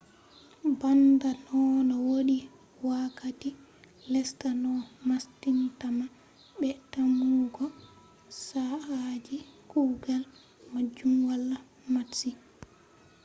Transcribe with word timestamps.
banda 0.79 1.29
nonno 1.45 1.95
,wodi 2.07 2.37
wakkati 2.87 3.49
lesta 4.11 4.49
no 4.63 4.73
mastintama 5.07 6.05
be 6.59 6.69
tammugo 6.91 7.65
saa'aaji 8.45 9.37
kugal 9.71 10.23
majum 10.73 11.13
wala 11.29 11.57
matsi. 11.93 12.29
bremer,1998 12.39 12.69